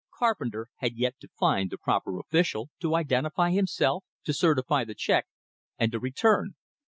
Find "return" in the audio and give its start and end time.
5.99-6.55